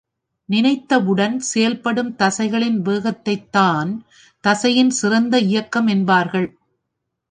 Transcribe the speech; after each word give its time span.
நினைத்தவுடன் 0.49 1.39
செயல்படும் 1.39 2.15
தசைகளின் 2.19 2.79
வேகத்தைத் 2.81 3.51
தான் 3.51 3.91
தசையின் 4.43 4.89
சிறந்த 4.89 5.39
இயக்கம் 5.39 5.87
என்பார்கள். 5.87 6.49